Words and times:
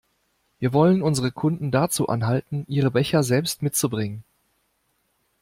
Wir 0.57 0.73
wollen 0.73 1.03
unsere 1.03 1.31
Kunden 1.31 1.69
dazu 1.69 2.07
anhalten, 2.09 2.65
ihre 2.67 2.89
Becher 2.89 3.21
selbst 3.21 3.61
mitzubringen. 3.61 4.23